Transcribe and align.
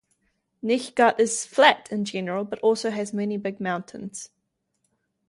Nichghat 0.63 1.19
is 1.19 1.45
flat 1.45 1.91
in 1.91 2.05
general 2.05 2.43
but 2.43 2.57
also 2.61 2.89
has 2.89 3.13
many 3.13 3.37
big 3.37 3.59
mountains. 3.59 4.29